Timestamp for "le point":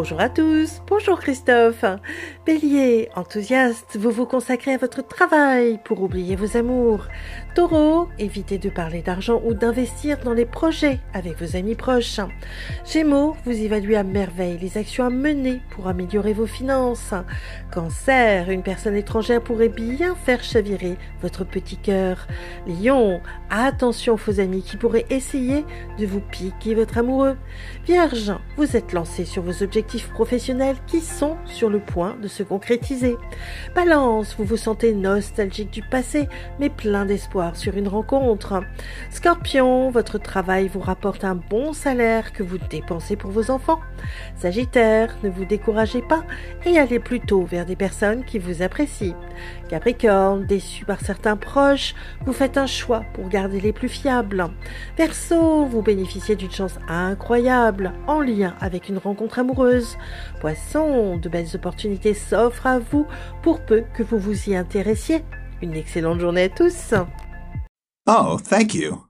31.70-32.16